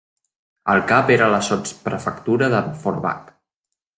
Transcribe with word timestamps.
El 0.75 0.79
cap 0.91 1.11
era 1.15 1.27
la 1.33 1.41
sotsprefectura 1.49 2.51
de 2.57 2.63
Forbach. 2.85 3.31